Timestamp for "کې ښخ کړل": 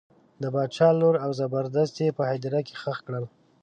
2.67-3.25